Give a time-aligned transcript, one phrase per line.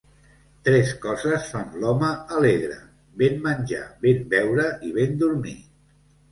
[0.69, 2.09] Tres coses fan l'home
[2.39, 2.79] alegre:
[3.25, 5.59] ben menjar, ben beure i ben dormir.